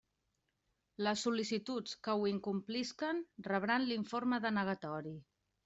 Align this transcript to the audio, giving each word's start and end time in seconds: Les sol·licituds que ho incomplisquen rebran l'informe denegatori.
Les 1.07 1.25
sol·licituds 1.27 1.93
que 2.09 2.17
ho 2.17 2.25
incomplisquen 2.33 3.23
rebran 3.51 3.89
l'informe 3.93 4.43
denegatori. 4.51 5.17